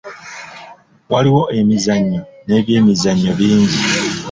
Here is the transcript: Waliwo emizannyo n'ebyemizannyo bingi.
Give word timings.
Waliwo 1.11 1.43
emizannyo 1.59 2.21
n'ebyemizannyo 2.45 3.31
bingi. 3.39 3.77